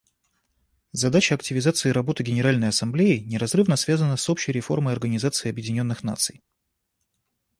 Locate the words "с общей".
4.17-4.51